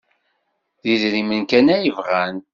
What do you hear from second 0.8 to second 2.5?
D idrimen kan ay bɣant.